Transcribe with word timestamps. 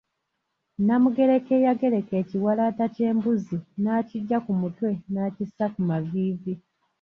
Namugereka 0.85 1.51
eyagereka 1.59 2.13
ekiwalaata 2.21 2.85
ky'embuzi 2.93 3.57
nakiggya 3.83 4.37
ku 4.45 4.51
mutwe 4.61 4.89
nakissa 5.13 5.65
ku 5.73 5.81
maviivi. 5.89 6.53